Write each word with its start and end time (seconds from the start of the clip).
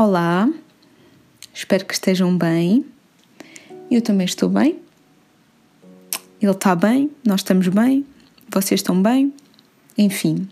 Olá, 0.00 0.48
espero 1.52 1.84
que 1.84 1.92
estejam 1.92 2.38
bem. 2.38 2.86
Eu 3.90 4.00
também 4.00 4.26
estou 4.26 4.48
bem. 4.48 4.78
Ele 6.40 6.52
está 6.52 6.76
bem, 6.76 7.10
nós 7.26 7.40
estamos 7.40 7.66
bem, 7.66 8.06
vocês 8.48 8.78
estão 8.78 9.02
bem. 9.02 9.34
Enfim, 9.98 10.48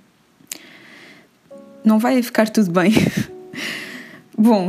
não 1.84 2.00
vai 2.00 2.20
ficar 2.24 2.48
tudo 2.50 2.72
bem. 2.72 2.90
Bom, 4.36 4.68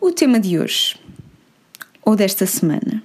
o 0.00 0.10
tema 0.12 0.40
de 0.40 0.58
hoje, 0.58 0.96
ou 2.02 2.16
desta 2.16 2.46
semana, 2.46 3.02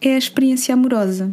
é 0.00 0.14
a 0.14 0.18
experiência 0.18 0.72
amorosa. 0.72 1.30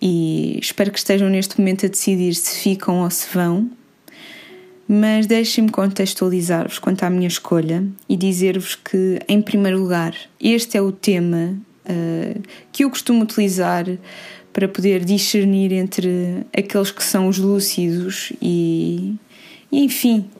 E 0.00 0.58
espero 0.62 0.90
que 0.90 0.98
estejam 0.98 1.28
neste 1.28 1.58
momento 1.58 1.84
a 1.84 1.90
decidir 1.90 2.34
se 2.34 2.58
ficam 2.58 3.02
ou 3.02 3.10
se 3.10 3.28
vão 3.34 3.70
mas 4.88 5.26
deixem-me 5.26 5.70
contextualizar-vos 5.70 6.78
quanto 6.78 7.02
à 7.02 7.10
minha 7.10 7.26
escolha 7.26 7.84
e 8.08 8.16
dizer-vos 8.16 8.76
que, 8.76 9.18
em 9.26 9.42
primeiro 9.42 9.80
lugar, 9.80 10.14
este 10.40 10.76
é 10.76 10.82
o 10.82 10.92
tema 10.92 11.56
uh, 11.84 12.42
que 12.70 12.84
eu 12.84 12.90
costumo 12.90 13.24
utilizar 13.24 13.84
para 14.52 14.68
poder 14.68 15.04
discernir 15.04 15.72
entre 15.72 16.46
aqueles 16.56 16.90
que 16.90 17.02
são 17.02 17.28
os 17.28 17.36
lúcidos 17.36 18.32
e, 18.40 19.16
e 19.72 19.84
enfim, 19.84 20.30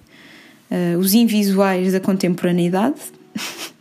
uh, 0.71 0.99
os 0.99 1.13
invisuais 1.13 1.93
da 1.93 2.01
contemporaneidade. 2.01 3.01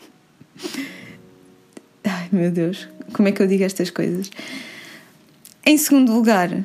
Ai 2.04 2.28
meu 2.32 2.52
Deus, 2.52 2.88
como 3.14 3.28
é 3.28 3.32
que 3.32 3.42
eu 3.42 3.48
digo 3.48 3.64
estas 3.64 3.92
coisas? 3.92 4.32
Em 5.64 5.78
segundo 5.78 6.14
lugar, 6.14 6.52
uh, 6.52 6.64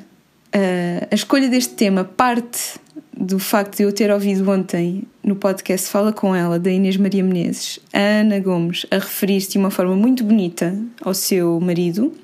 a 1.11 1.15
escolha 1.15 1.49
deste 1.49 1.75
tema 1.75 2.05
parte 2.05 2.81
do 3.21 3.39
facto 3.39 3.77
de 3.77 3.83
eu 3.83 3.93
ter 3.93 4.11
ouvido 4.11 4.51
ontem 4.51 5.03
no 5.23 5.37
podcast 5.37 5.91
Fala 5.91 6.11
com 6.11 6.35
ela, 6.35 6.59
da 6.59 6.71
Inês 6.71 6.97
Maria 6.97 7.23
Menezes, 7.23 7.79
a 7.93 7.99
Ana 7.99 8.41
Gomes 8.41 8.87
a 8.91 8.95
referir-se 8.95 9.51
de 9.51 9.59
uma 9.59 9.71
forma 9.71 9.95
muito 9.95 10.25
bonita 10.25 10.75
ao 11.03 11.13
seu 11.13 11.61
marido. 11.61 12.15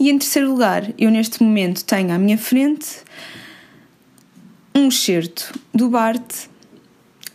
E 0.00 0.10
em 0.10 0.18
terceiro 0.18 0.50
lugar, 0.50 0.92
eu 0.98 1.12
neste 1.12 1.40
momento 1.44 1.84
tenho 1.84 2.12
à 2.12 2.18
minha 2.18 2.36
frente 2.36 2.88
um 4.74 4.88
excerto 4.88 5.52
do 5.72 5.88
Bart 5.88 6.48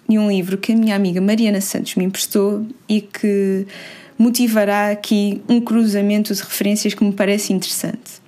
e 0.10 0.20
um 0.20 0.30
livro 0.30 0.58
que 0.58 0.74
a 0.74 0.76
minha 0.76 0.98
amiga 0.98 1.22
Mariana 1.22 1.62
Santos 1.62 1.96
me 1.96 2.04
emprestou 2.04 2.68
e 2.90 3.00
que 3.00 3.66
motivará 4.18 4.92
aqui 4.92 5.42
um 5.48 5.62
cruzamento 5.62 6.34
de 6.34 6.42
referências 6.42 6.94
que 6.94 7.06
me 7.06 7.14
parece 7.14 7.54
interessante. 7.54 8.26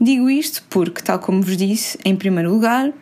Digo 0.00 0.28
isto 0.28 0.62
porque, 0.68 1.02
tal 1.02 1.18
como 1.18 1.40
vos 1.40 1.56
disse, 1.56 1.98
em 2.04 2.14
primeiro 2.14 2.50
lugar, 2.50 2.92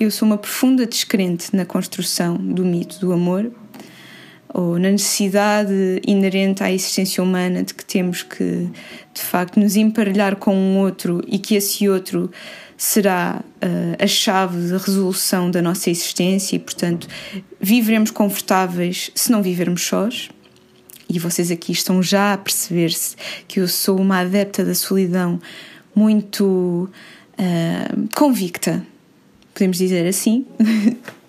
eu 0.00 0.10
sou 0.10 0.26
uma 0.26 0.38
profunda 0.38 0.86
descrente 0.86 1.54
na 1.54 1.66
construção 1.66 2.34
do 2.36 2.64
mito 2.64 2.98
do 2.98 3.12
amor 3.12 3.52
ou 4.52 4.78
na 4.78 4.90
necessidade 4.90 6.00
inerente 6.06 6.62
à 6.62 6.72
existência 6.72 7.22
humana 7.22 7.62
de 7.62 7.74
que 7.74 7.84
temos 7.84 8.22
que, 8.22 8.68
de 9.12 9.20
facto, 9.20 9.60
nos 9.60 9.76
emparelhar 9.76 10.36
com 10.36 10.56
um 10.56 10.78
outro 10.78 11.22
e 11.28 11.38
que 11.38 11.54
esse 11.54 11.86
outro 11.86 12.30
será 12.78 13.42
uh, 13.62 14.02
a 14.02 14.06
chave 14.06 14.68
de 14.68 14.72
resolução 14.72 15.50
da 15.50 15.60
nossa 15.60 15.90
existência 15.90 16.56
e, 16.56 16.58
portanto, 16.58 17.06
viveremos 17.60 18.10
confortáveis 18.10 19.10
se 19.14 19.30
não 19.30 19.42
vivermos 19.42 19.82
sós. 19.82 20.30
E 21.08 21.18
vocês 21.18 21.50
aqui 21.50 21.72
estão 21.72 22.02
já 22.02 22.32
a 22.32 22.38
perceber-se 22.38 23.16
que 23.46 23.60
eu 23.60 23.68
sou 23.68 24.00
uma 24.00 24.20
adepta 24.20 24.64
da 24.64 24.74
solidão 24.74 25.38
muito 25.94 26.88
uh, 27.38 28.08
convicta, 28.14 28.82
podemos 29.60 29.76
dizer 29.76 30.06
assim. 30.06 30.46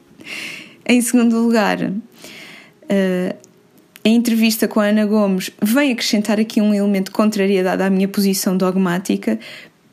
em 0.88 1.02
segundo 1.02 1.38
lugar, 1.38 1.92
a 4.04 4.10
entrevista 4.10 4.70
com 4.70 4.80
a 4.80 4.86
Ana 4.86 5.06
Gomes 5.06 5.52
vem 5.62 5.92
acrescentar 5.92 6.40
aqui 6.40 6.62
um 6.62 6.74
elemento 6.74 7.08
de 7.08 7.12
contrariedade 7.12 7.84
à 7.84 7.90
minha 7.90 8.08
posição 8.08 8.56
dogmática, 8.56 9.38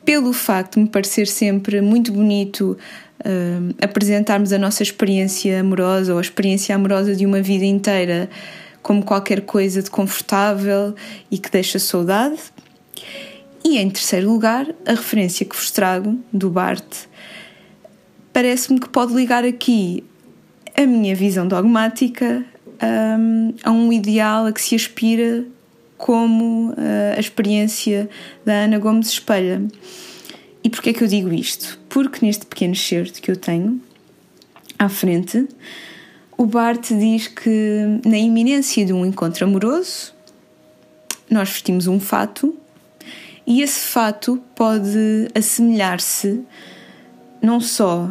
pelo 0.05 0.31
facto 0.31 0.75
de 0.75 0.83
me 0.83 0.87
parecer 0.87 1.27
sempre 1.27 1.81
muito 1.81 2.13
bonito 2.13 2.77
uh, 3.19 3.75
apresentarmos 3.81 4.53
a 4.53 4.57
nossa 4.57 4.81
experiência 4.83 5.59
amorosa 5.59 6.13
ou 6.13 6.17
a 6.17 6.21
experiência 6.21 6.73
amorosa 6.73 7.13
de 7.13 7.25
uma 7.25 7.41
vida 7.41 7.65
inteira 7.65 8.29
como 8.81 9.03
qualquer 9.03 9.41
coisa 9.41 9.83
de 9.83 9.91
confortável 9.91 10.95
e 11.29 11.37
que 11.37 11.51
deixa 11.51 11.77
saudade. 11.77 12.39
E 13.65 13.77
em 13.77 13.89
terceiro 13.89 14.31
lugar, 14.31 14.65
a 14.85 14.91
referência 14.91 15.45
que 15.45 15.55
vos 15.55 15.69
trago 15.69 16.17
do 16.31 16.49
Bart 16.49 17.09
parece-me 18.33 18.79
que 18.79 18.89
pode 18.89 19.13
ligar 19.13 19.43
aqui 19.43 20.03
a 20.75 20.85
minha 20.85 21.15
visão 21.15 21.47
dogmática 21.47 22.45
um, 22.81 23.53
a 23.63 23.71
um 23.71 23.91
ideal 23.91 24.45
a 24.45 24.51
que 24.51 24.61
se 24.61 24.75
aspira 24.75 25.45
como 25.97 26.71
uh, 26.71 26.75
a 27.17 27.19
experiência 27.19 28.09
da 28.45 28.53
Ana 28.53 28.79
Gomes 28.79 29.09
espelha. 29.09 29.61
E 30.63 30.69
porquê 30.69 30.91
é 30.91 30.93
que 30.93 31.03
eu 31.03 31.07
digo 31.07 31.33
isto? 31.33 31.79
Porque 31.89 32.25
neste 32.25 32.45
pequeno 32.45 32.75
certo 32.75 33.21
que 33.21 33.29
eu 33.29 33.35
tenho 33.35 33.81
à 34.77 34.87
frente, 34.87 35.47
o 36.37 36.45
Bart 36.45 36.87
diz 36.89 37.27
que 37.27 37.99
na 38.05 38.17
iminência 38.17 38.85
de 38.85 38.93
um 38.93 39.05
encontro 39.05 39.45
amoroso, 39.45 40.13
nós 41.29 41.49
vestimos 41.49 41.87
um 41.87 41.99
fato 41.99 42.55
e 43.45 43.61
esse 43.61 43.87
fato 43.87 44.41
pode 44.55 45.27
assemelhar-se 45.35 46.41
não 47.41 47.59
só 47.59 48.09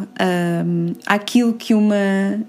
um, 0.65 0.93
àquilo 1.05 1.53
que 1.53 1.73
uma 1.73 2.39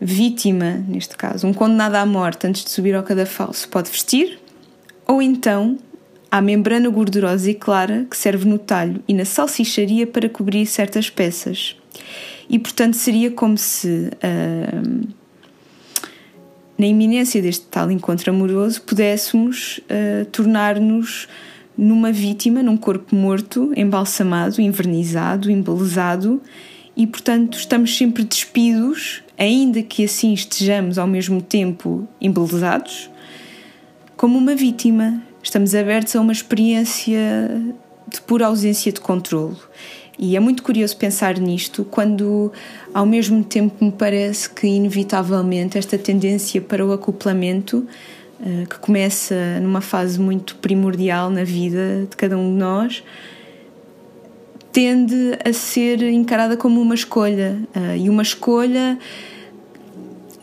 vítima, 0.00 0.82
neste 0.88 1.16
caso, 1.16 1.46
um 1.46 1.52
condenado 1.52 1.94
à 1.96 2.06
morte 2.06 2.46
antes 2.46 2.64
de 2.64 2.70
subir 2.70 2.94
ao 2.94 3.02
cadafalso, 3.02 3.68
pode 3.68 3.90
vestir, 3.90 4.38
ou 5.06 5.20
então 5.20 5.78
à 6.30 6.40
membrana 6.40 6.88
gordurosa 6.88 7.50
e 7.50 7.54
clara 7.54 8.06
que 8.08 8.16
serve 8.16 8.48
no 8.48 8.58
talho 8.58 9.02
e 9.06 9.12
na 9.12 9.24
salsicharia 9.24 10.06
para 10.06 10.28
cobrir 10.28 10.64
certas 10.64 11.10
peças. 11.10 11.76
E 12.48 12.58
portanto 12.58 12.94
seria 12.94 13.30
como 13.30 13.58
se, 13.58 14.10
uh, 14.14 15.08
na 16.78 16.86
iminência 16.86 17.42
deste 17.42 17.66
tal 17.66 17.90
encontro 17.90 18.30
amoroso, 18.30 18.80
pudéssemos 18.82 19.80
uh, 19.84 20.24
tornar-nos 20.26 21.28
numa 21.76 22.12
vítima, 22.12 22.62
num 22.62 22.76
corpo 22.76 23.14
morto, 23.14 23.72
embalsamado, 23.76 24.60
envernizado, 24.60 25.50
embelezado, 25.50 26.40
e 26.96 27.06
portanto 27.06 27.58
estamos 27.58 27.96
sempre 27.96 28.24
despidos, 28.24 29.22
ainda 29.38 29.82
que 29.82 30.04
assim 30.04 30.32
estejamos 30.32 30.98
ao 30.98 31.06
mesmo 31.06 31.40
tempo 31.40 32.06
embelezados, 32.20 33.10
como 34.16 34.36
uma 34.36 34.54
vítima. 34.54 35.22
Estamos 35.42 35.74
abertos 35.74 36.14
a 36.14 36.20
uma 36.20 36.32
experiência 36.32 37.18
de 38.06 38.20
pura 38.20 38.46
ausência 38.46 38.92
de 38.92 39.00
controlo. 39.00 39.56
E 40.18 40.36
é 40.36 40.40
muito 40.40 40.62
curioso 40.62 40.94
pensar 40.98 41.38
nisto 41.38 41.82
quando, 41.82 42.52
ao 42.92 43.06
mesmo 43.06 43.42
tempo, 43.42 43.82
me 43.82 43.90
parece 43.90 44.50
que, 44.50 44.66
inevitavelmente, 44.66 45.78
esta 45.78 45.96
tendência 45.96 46.60
para 46.60 46.84
o 46.84 46.92
acoplamento 46.92 47.86
que 48.68 48.78
começa 48.78 49.60
numa 49.60 49.80
fase 49.80 50.18
muito 50.18 50.56
primordial 50.56 51.30
na 51.30 51.44
vida 51.44 52.06
de 52.08 52.16
cada 52.16 52.38
um 52.38 52.52
de 52.52 52.58
nós, 52.58 53.04
tende 54.72 55.38
a 55.44 55.52
ser 55.52 56.02
encarada 56.02 56.56
como 56.56 56.80
uma 56.80 56.94
escolha. 56.94 57.58
Uh, 57.74 57.96
e 57.96 58.08
uma 58.08 58.22
escolha 58.22 58.98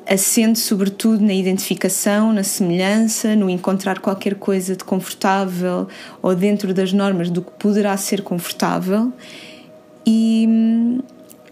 assente 0.09 0.59
sobretudo 0.59 1.21
na 1.21 1.33
identificação, 1.33 2.31
na 2.31 2.43
semelhança, 2.43 3.35
no 3.35 3.49
encontrar 3.49 3.99
qualquer 3.99 4.35
coisa 4.35 4.75
de 4.75 4.83
confortável 4.83 5.87
ou 6.21 6.33
dentro 6.33 6.73
das 6.73 6.93
normas 6.93 7.29
do 7.29 7.41
que 7.41 7.51
poderá 7.59 7.95
ser 7.97 8.21
confortável. 8.21 9.11
E 10.05 10.45
hum, 10.47 10.99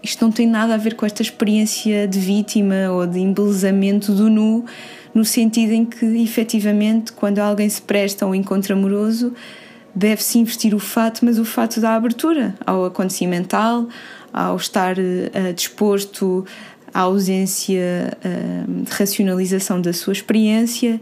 isto 0.02 0.24
não 0.24 0.32
tem 0.32 0.48
nada 0.48 0.76
a 0.76 0.78
ver 0.78 0.96
com 0.96 1.06
esta 1.06 1.22
experiência 1.22 2.08
de 2.08 2.20
vítima 2.20 2.92
ou 2.92 3.06
de 3.06 3.20
embelezamento 3.20 4.14
do 4.14 4.30
nu 4.30 4.64
no 5.16 5.24
sentido 5.24 5.72
em 5.72 5.86
que, 5.86 6.06
efetivamente, 6.22 7.14
quando 7.14 7.40
alguém 7.40 7.70
se 7.70 7.82
presta 7.82 8.26
a 8.26 8.28
um 8.28 8.36
encontro 8.36 8.74
amoroso, 8.74 9.34
deve-se 9.96 10.38
investir 10.38 10.76
o 10.76 10.80
fato, 10.80 11.24
mas 11.24 11.40
o 11.40 11.46
fato 11.46 11.80
da 11.80 11.96
abertura 11.96 12.54
ao 12.66 12.84
acontecimento 12.84 13.56
ao 14.34 14.58
estar 14.58 14.98
uh, 15.00 15.54
disposto 15.56 16.46
à 16.94 17.02
ausência 17.02 18.12
uh, 18.18 18.84
de 18.84 18.92
racionalização 18.92 19.80
da 19.80 19.94
sua 19.94 20.12
experiência. 20.12 21.00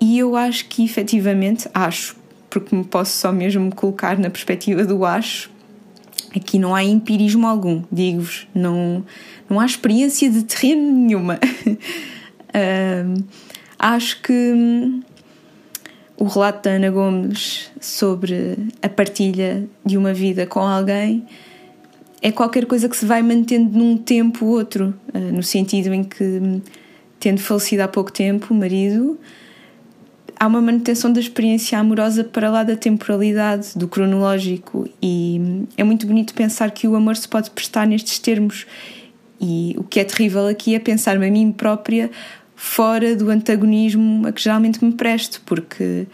E 0.00 0.20
eu 0.20 0.36
acho 0.36 0.68
que, 0.68 0.84
efetivamente, 0.84 1.68
acho, 1.74 2.14
porque 2.48 2.74
me 2.76 2.84
posso 2.84 3.18
só 3.18 3.32
mesmo 3.32 3.74
colocar 3.74 4.16
na 4.16 4.30
perspectiva 4.30 4.84
do 4.84 5.04
acho, 5.04 5.50
aqui 6.34 6.60
não 6.60 6.76
há 6.76 6.84
empirismo 6.84 7.48
algum, 7.48 7.82
digo-vos, 7.90 8.46
não, 8.54 9.04
não 9.50 9.58
há 9.58 9.66
experiência 9.66 10.30
de 10.30 10.44
terreno 10.44 10.92
nenhuma. 10.92 11.40
Acho 13.78 14.22
que 14.22 14.32
hum, 14.32 15.02
o 16.16 16.24
relato 16.24 16.68
da 16.68 16.76
Ana 16.76 16.88
Gomes 16.88 17.68
sobre 17.80 18.56
a 18.80 18.88
partilha 18.88 19.68
de 19.84 19.96
uma 19.96 20.14
vida 20.14 20.46
com 20.46 20.60
alguém 20.60 21.26
é 22.22 22.30
qualquer 22.30 22.64
coisa 22.66 22.88
que 22.88 22.96
se 22.96 23.04
vai 23.04 23.20
mantendo 23.22 23.76
num 23.76 23.96
tempo 23.96 24.46
ou 24.46 24.52
outro, 24.52 24.94
uh, 25.12 25.18
no 25.18 25.42
sentido 25.42 25.92
em 25.92 26.04
que, 26.04 26.62
tendo 27.18 27.40
falecido 27.40 27.82
há 27.82 27.88
pouco 27.88 28.12
tempo 28.12 28.54
o 28.54 28.56
marido, 28.56 29.18
há 30.38 30.46
uma 30.46 30.60
manutenção 30.60 31.12
da 31.12 31.18
experiência 31.18 31.76
amorosa 31.76 32.22
para 32.22 32.48
lá 32.48 32.62
da 32.62 32.76
temporalidade, 32.76 33.70
do 33.74 33.88
cronológico, 33.88 34.88
e 35.02 35.66
é 35.76 35.82
muito 35.82 36.06
bonito 36.06 36.34
pensar 36.34 36.70
que 36.70 36.86
o 36.86 36.94
amor 36.94 37.16
se 37.16 37.26
pode 37.26 37.50
prestar 37.50 37.84
nestes 37.88 38.20
termos. 38.20 38.64
E 39.40 39.74
o 39.76 39.82
que 39.82 39.98
é 39.98 40.04
terrível 40.04 40.46
aqui 40.46 40.76
é 40.76 40.78
pensar-me 40.78 41.26
a 41.26 41.30
mim 41.30 41.50
própria 41.50 42.08
fora 42.64 43.16
do 43.16 43.28
antagonismo 43.28 44.24
a 44.24 44.30
que 44.30 44.40
geralmente 44.40 44.82
me 44.84 44.92
presto, 44.92 45.42
porque 45.44 46.06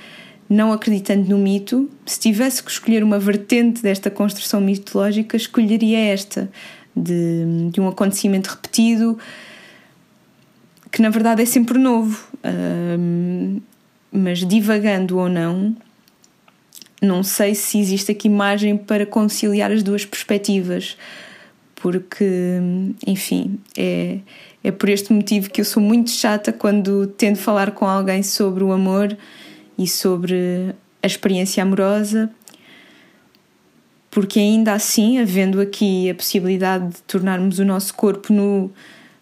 não 0.48 0.72
acreditando 0.72 1.28
no 1.28 1.36
mito, 1.36 1.90
se 2.06 2.18
tivesse 2.18 2.62
que 2.62 2.70
escolher 2.70 3.04
uma 3.04 3.18
vertente 3.18 3.82
desta 3.82 4.10
construção 4.10 4.58
mitológica, 4.58 5.36
escolheria 5.36 5.98
esta, 5.98 6.50
de, 6.96 7.68
de 7.70 7.78
um 7.78 7.86
acontecimento 7.86 8.48
repetido 8.48 9.18
que 10.90 11.02
na 11.02 11.10
verdade 11.10 11.42
é 11.42 11.44
sempre 11.44 11.78
novo, 11.78 12.18
um, 12.98 13.60
mas 14.10 14.38
divagando 14.38 15.18
ou 15.18 15.28
não, 15.28 15.76
não 17.02 17.22
sei 17.22 17.54
se 17.54 17.78
existe 17.78 18.10
aqui 18.10 18.26
margem 18.30 18.74
para 18.74 19.04
conciliar 19.04 19.70
as 19.70 19.82
duas 19.82 20.06
perspectivas, 20.06 20.96
porque, 21.74 22.58
enfim, 23.06 23.60
é, 23.76 24.18
é 24.62 24.70
por 24.70 24.88
este 24.88 25.12
motivo 25.12 25.50
que 25.50 25.60
eu 25.60 25.64
sou 25.64 25.82
muito 25.82 26.10
chata 26.10 26.52
quando 26.52 27.06
tento 27.06 27.38
falar 27.38 27.72
com 27.72 27.86
alguém 27.86 28.22
sobre 28.22 28.64
o 28.64 28.72
amor 28.72 29.16
e 29.76 29.86
sobre 29.86 30.74
a 31.02 31.06
experiência 31.06 31.62
amorosa, 31.62 32.30
porque 34.10 34.38
ainda 34.38 34.72
assim, 34.72 35.18
havendo 35.18 35.60
aqui 35.60 36.10
a 36.10 36.14
possibilidade 36.14 36.88
de 36.88 37.02
tornarmos 37.02 37.58
o 37.58 37.64
nosso 37.64 37.94
corpo 37.94 38.32
nu 38.32 38.70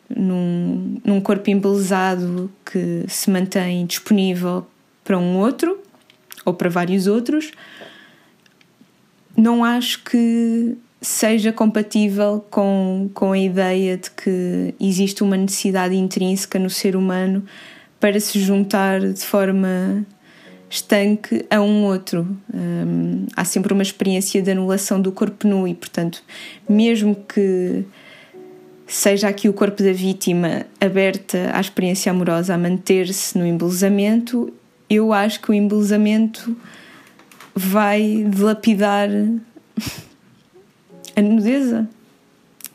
num, 0.09 1.01
num 1.05 1.21
corpo 1.21 1.51
embelezado 1.51 2.51
que 2.65 3.05
se 3.09 3.29
mantém 3.29 3.85
disponível 3.85 4.65
para 5.03 5.19
um 5.19 5.37
outro 5.39 5.81
ou 6.45 6.55
para 6.55 6.69
vários 6.69 7.07
outros, 7.09 7.51
não 9.37 9.65
acho 9.65 10.05
que 10.05 10.79
seja 11.07 11.53
compatível 11.53 12.45
com, 12.51 13.09
com 13.15 13.31
a 13.31 13.39
ideia 13.39 13.97
de 13.97 14.11
que 14.11 14.75
existe 14.81 15.23
uma 15.23 15.37
necessidade 15.37 15.95
intrínseca 15.95 16.59
no 16.59 16.69
ser 16.69 16.97
humano 16.97 17.45
para 18.01 18.19
se 18.19 18.41
juntar 18.41 18.99
de 19.01 19.21
forma 19.21 20.05
estanque 20.69 21.47
a 21.49 21.61
um 21.61 21.85
outro. 21.85 22.27
Um, 22.53 23.25
há 23.37 23.45
sempre 23.45 23.73
uma 23.73 23.85
experiência 23.85 24.43
de 24.43 24.51
anulação 24.51 25.01
do 25.01 25.13
corpo 25.13 25.47
nu 25.47 25.69
e, 25.69 25.75
portanto, 25.75 26.25
mesmo 26.69 27.15
que 27.15 27.85
seja 28.85 29.29
aqui 29.29 29.49
o 29.49 29.53
corpo 29.53 29.85
da 29.85 29.93
vítima 29.93 30.67
aberta 30.81 31.53
à 31.53 31.61
experiência 31.61 32.11
amorosa 32.11 32.53
a 32.53 32.59
manter-se 32.59 33.39
no 33.39 33.47
embelezamento, 33.47 34.53
eu 34.91 35.13
acho 35.13 35.41
que 35.41 35.53
o 35.53 35.55
embelezamento 35.55 36.57
vai 37.55 38.27
dilapidar 38.29 39.09
a 41.17 41.23
nudeza, 41.23 41.89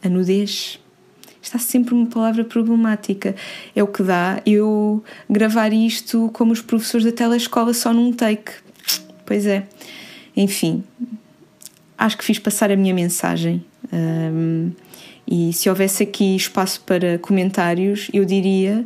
a 0.04 0.10
nudez 0.10 0.80
está 1.42 1.60
sempre 1.60 1.94
uma 1.94 2.08
palavra 2.08 2.44
problemática. 2.44 3.36
É 3.76 3.84
o 3.84 3.88
que 3.88 4.04
dá 4.04 4.42
eu 4.46 5.04
gravar 5.30 5.72
isto 5.72 6.30
como 6.34 6.52
os 6.52 6.62
professores 6.62 7.06
da 7.06 7.12
telescola 7.12 7.74
só 7.74 7.94
num 7.94 8.12
take. 8.12 8.52
Pois 9.26 9.46
é. 9.46 9.68
Enfim, 10.36 10.84
acho 11.98 12.18
que 12.18 12.24
fiz 12.24 12.40
passar 12.40 12.72
a 12.72 12.76
minha 12.76 12.94
mensagem. 12.94 13.64
Um, 13.92 14.72
e 15.28 15.54
se 15.54 15.70
houvesse 15.70 16.04
aqui 16.04 16.36
espaço 16.36 16.82
para 16.82 17.18
comentários, 17.20 18.10
eu 18.14 18.26
diria 18.26 18.86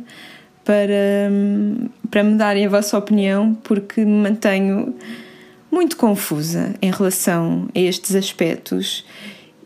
para, 0.64 1.30
para 2.10 2.22
me 2.22 2.34
darem 2.36 2.66
a 2.66 2.68
vossa 2.68 2.96
opinião, 2.98 3.54
porque 3.62 4.04
me 4.04 4.22
mantenho 4.22 4.94
muito 5.70 5.96
confusa 5.96 6.74
em 6.80 6.90
relação 6.90 7.68
a 7.74 7.78
estes 7.78 8.14
aspectos 8.14 9.04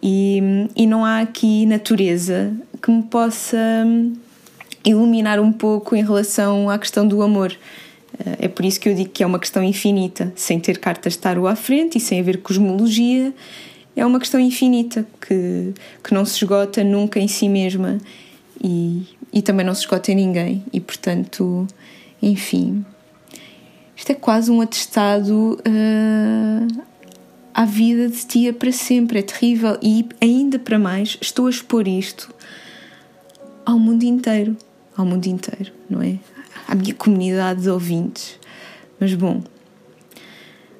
e, 0.02 0.68
e 0.74 0.86
não 0.86 1.04
há 1.04 1.20
aqui 1.20 1.66
natureza 1.66 2.52
que 2.82 2.90
me 2.90 3.02
possa 3.02 3.56
hum, 3.86 4.14
iluminar 4.84 5.40
um 5.40 5.52
pouco 5.52 5.94
em 5.94 6.02
relação 6.02 6.70
à 6.70 6.78
questão 6.78 7.06
do 7.06 7.22
amor. 7.22 7.52
Eh, 8.18 8.46
é 8.46 8.48
por 8.48 8.64
isso 8.64 8.80
que 8.80 8.88
eu 8.88 8.94
digo 8.94 9.10
que 9.10 9.22
é 9.22 9.26
uma 9.26 9.38
questão 9.38 9.62
infinita, 9.62 10.32
sem 10.34 10.58
ter 10.58 10.78
cartas 10.78 11.16
tarot 11.16 11.46
à 11.46 11.56
frente 11.56 11.98
e 11.98 12.00
sem 12.00 12.20
haver 12.20 12.38
cosmologia, 12.38 13.34
é 13.96 14.06
uma 14.06 14.18
questão 14.18 14.40
infinita 14.40 15.06
que, 15.20 15.74
que 16.02 16.14
não 16.14 16.24
se 16.24 16.36
esgota 16.36 16.82
nunca 16.82 17.18
em 17.18 17.28
si 17.28 17.48
mesma 17.48 17.98
e, 18.62 19.06
e 19.32 19.42
também 19.42 19.66
não 19.66 19.74
se 19.74 19.82
esgota 19.82 20.10
em 20.12 20.14
ninguém. 20.14 20.64
E 20.72 20.80
portanto, 20.80 21.66
enfim, 22.22 22.84
isto 23.96 24.10
é 24.12 24.14
quase 24.14 24.50
um 24.50 24.60
atestado 24.60 25.60
uh, 25.60 26.82
à 27.54 27.64
vida 27.64 28.08
de 28.08 28.26
tia 28.26 28.52
para 28.52 28.72
sempre. 28.72 29.18
É 29.18 29.22
terrível 29.22 29.78
e 29.82 30.06
ainda 30.20 30.58
para 30.58 30.78
mais 30.78 31.18
estou 31.20 31.46
a 31.46 31.50
expor 31.50 31.86
isto 31.86 32.32
ao 33.64 33.78
mundo 33.78 34.02
inteiro, 34.02 34.56
ao 34.96 35.04
mundo 35.04 35.26
inteiro, 35.26 35.72
não 35.88 36.02
é? 36.02 36.18
À 36.66 36.74
minha 36.74 36.94
comunidade 36.94 37.62
de 37.62 37.70
ouvintes. 37.70 38.38
Mas 38.98 39.14
bom, 39.14 39.42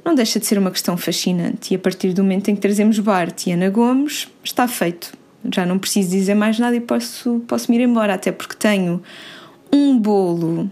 não 0.04 0.14
deixa 0.14 0.40
de 0.40 0.46
ser 0.46 0.58
uma 0.58 0.70
questão 0.70 0.96
fascinante 0.96 1.72
e 1.72 1.76
a 1.76 1.78
partir 1.78 2.12
do 2.12 2.22
momento 2.22 2.48
em 2.48 2.54
que 2.54 2.60
trazemos 2.60 2.98
Bart 2.98 3.46
e 3.46 3.52
Ana 3.52 3.70
Gomes, 3.70 4.28
está 4.42 4.66
feito. 4.66 5.12
Já 5.52 5.64
não 5.64 5.78
preciso 5.78 6.10
dizer 6.10 6.34
mais 6.34 6.58
nada 6.58 6.76
e 6.76 6.80
posso, 6.80 7.42
posso 7.46 7.70
me 7.70 7.78
ir 7.78 7.82
embora, 7.82 8.14
até 8.14 8.30
porque 8.30 8.56
tenho 8.56 9.02
um 9.72 9.98
bolo, 9.98 10.70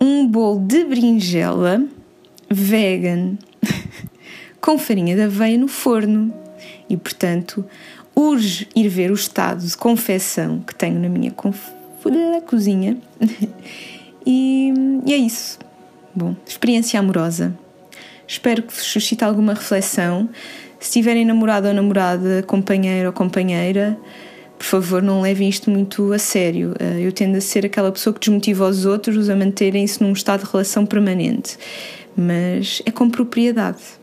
um 0.00 0.26
bolo 0.26 0.60
de 0.60 0.84
berinjela 0.84 1.82
vegan 2.50 3.38
com 4.64 4.78
farinha 4.78 5.14
de 5.14 5.20
aveia 5.20 5.58
no 5.58 5.68
forno 5.68 6.32
e, 6.88 6.96
portanto, 6.96 7.62
urge 8.16 8.66
ir 8.74 8.88
ver 8.88 9.10
o 9.10 9.14
estado 9.14 9.62
de 9.62 9.76
confecção 9.76 10.60
que 10.60 10.74
tenho 10.74 10.98
na 10.98 11.08
minha 11.10 11.30
cozinha. 12.40 12.96
e, 14.24 14.72
e 15.04 15.12
é 15.12 15.18
isso. 15.18 15.58
Bom, 16.14 16.34
experiência 16.46 16.98
amorosa. 16.98 17.54
Espero 18.26 18.62
que 18.62 18.72
vos 18.72 18.84
suscite 18.84 19.22
alguma 19.22 19.52
reflexão. 19.52 20.30
Se 20.80 20.92
tiverem 20.92 21.26
namorado 21.26 21.68
ou 21.68 21.74
namorada, 21.74 22.42
companheiro 22.46 23.08
ou 23.08 23.12
companheira, 23.12 23.98
por 24.56 24.64
favor, 24.64 25.02
não 25.02 25.20
levem 25.20 25.46
isto 25.46 25.70
muito 25.70 26.10
a 26.10 26.18
sério. 26.18 26.74
Eh, 26.80 27.00
eu 27.00 27.12
tendo 27.12 27.36
a 27.36 27.40
ser 27.42 27.66
aquela 27.66 27.92
pessoa 27.92 28.14
que 28.14 28.20
desmotiva 28.20 28.66
os 28.66 28.86
outros 28.86 29.28
a 29.28 29.36
manterem-se 29.36 30.02
num 30.02 30.14
estado 30.14 30.46
de 30.46 30.50
relação 30.50 30.86
permanente. 30.86 31.58
Mas 32.16 32.80
é 32.86 32.90
com 32.90 33.10
propriedade. 33.10 34.02